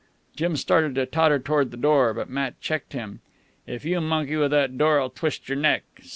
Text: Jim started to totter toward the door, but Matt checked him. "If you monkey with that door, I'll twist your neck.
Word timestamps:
Jim 0.35 0.57
started 0.57 0.95
to 0.95 1.05
totter 1.05 1.37
toward 1.37 1.69
the 1.69 1.77
door, 1.77 2.11
but 2.11 2.27
Matt 2.27 2.59
checked 2.59 2.93
him. 2.93 3.19
"If 3.67 3.85
you 3.85 4.01
monkey 4.01 4.35
with 4.35 4.49
that 4.49 4.75
door, 4.75 4.99
I'll 4.99 5.11
twist 5.11 5.47
your 5.47 5.59
neck. 5.59 5.83